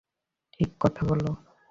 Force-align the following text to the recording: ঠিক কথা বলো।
ঠিক 0.53 0.69
কথা 0.79 1.01
বলো। 1.05 1.29